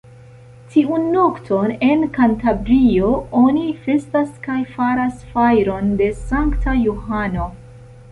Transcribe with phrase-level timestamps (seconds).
[0.75, 3.09] Tiun nokton, en Kantabrio
[3.41, 7.47] oni festas kaj faras fajron de Sankta Johano.